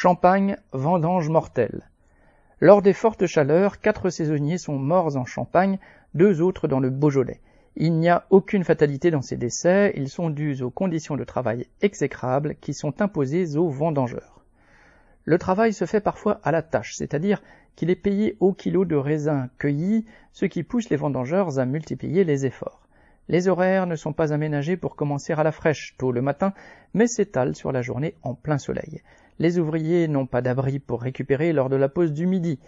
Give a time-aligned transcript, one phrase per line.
[0.00, 1.90] Champagne, vendange mortelle.
[2.60, 5.80] Lors des fortes chaleurs, quatre saisonniers sont morts en Champagne,
[6.14, 7.40] deux autres dans le Beaujolais.
[7.74, 11.66] Il n'y a aucune fatalité dans ces décès, ils sont dus aux conditions de travail
[11.82, 14.44] exécrables qui sont imposées aux vendangeurs.
[15.24, 17.42] Le travail se fait parfois à la tâche, c'est-à-dire
[17.74, 22.22] qu'il est payé au kilo de raisin cueilli, ce qui pousse les vendangeurs à multiplier
[22.22, 22.86] les efforts.
[23.28, 26.52] Les horaires ne sont pas aménagés pour commencer à la fraîche, tôt le matin,
[26.94, 29.02] mais s'étalent sur la journée en plein soleil.
[29.40, 32.58] Les ouvriers n'ont pas d'abri pour récupérer lors de la pause du midi.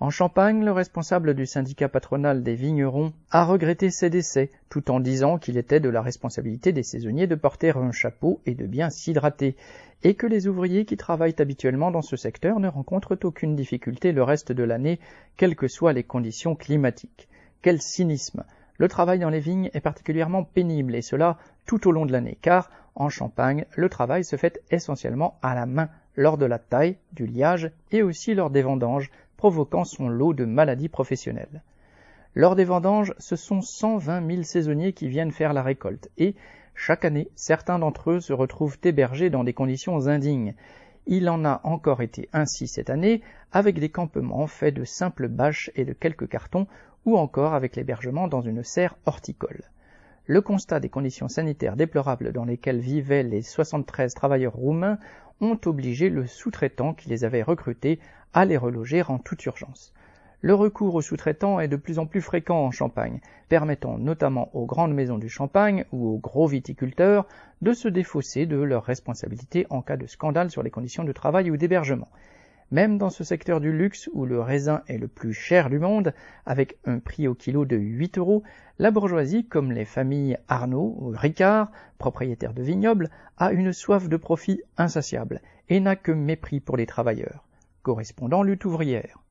[0.00, 5.00] En Champagne, le responsable du syndicat patronal des vignerons a regretté ces décès, tout en
[5.00, 8.90] disant qu'il était de la responsabilité des saisonniers de porter un chapeau et de bien
[8.90, 9.54] s'hydrater,
[10.02, 14.22] et que les ouvriers qui travaillent habituellement dans ce secteur ne rencontrent aucune difficulté le
[14.22, 15.00] reste de l'année,
[15.36, 17.28] quelles que soient les conditions climatiques.
[17.62, 18.44] Quel cynisme
[18.76, 22.38] Le travail dans les vignes est particulièrement pénible, et cela tout au long de l'année,
[22.42, 26.96] car en Champagne, le travail se fait essentiellement à la main, lors de la taille,
[27.12, 31.62] du liage et aussi lors des vendanges, provoquant son lot de maladies professionnelles.
[32.34, 36.34] Lors des vendanges, ce sont 120 000 saisonniers qui viennent faire la récolte et,
[36.74, 40.54] chaque année, certains d'entre eux se retrouvent hébergés dans des conditions indignes.
[41.06, 45.70] Il en a encore été ainsi cette année, avec des campements faits de simples bâches
[45.76, 46.66] et de quelques cartons,
[47.04, 49.62] ou encore avec l'hébergement dans une serre horticole.
[50.26, 54.98] Le constat des conditions sanitaires déplorables dans lesquelles vivaient les 73 travailleurs roumains
[55.40, 58.00] ont obligé le sous-traitant qui les avait recrutés
[58.32, 59.92] à les reloger en toute urgence.
[60.40, 64.66] Le recours aux sous-traitants est de plus en plus fréquent en Champagne, permettant notamment aux
[64.66, 67.26] grandes maisons du Champagne ou aux gros viticulteurs
[67.62, 71.50] de se défausser de leurs responsabilités en cas de scandale sur les conditions de travail
[71.50, 72.08] ou d'hébergement.
[72.74, 76.12] Même dans ce secteur du luxe où le raisin est le plus cher du monde,
[76.44, 78.42] avec un prix au kilo de 8 euros,
[78.80, 84.16] la bourgeoisie, comme les familles Arnaud ou Ricard, propriétaires de vignobles, a une soif de
[84.16, 87.44] profit insatiable et n'a que mépris pour les travailleurs.
[87.84, 89.23] Correspondant lutte ouvrière.